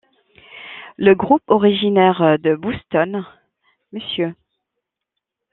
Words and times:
Le 0.97 1.13
groupe 1.13 1.43
originaire 1.47 2.37
de 2.41 2.55
Boston 2.55 3.23
Mr. 3.91 4.31